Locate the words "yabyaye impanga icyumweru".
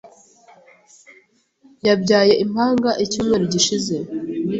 1.87-3.43